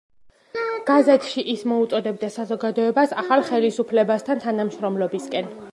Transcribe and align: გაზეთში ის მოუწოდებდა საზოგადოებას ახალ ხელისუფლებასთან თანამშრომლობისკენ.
გაზეთში 0.87 1.43
ის 1.53 1.61
მოუწოდებდა 1.73 2.31
საზოგადოებას 2.39 3.17
ახალ 3.25 3.47
ხელისუფლებასთან 3.53 4.45
თანამშრომლობისკენ. 4.49 5.59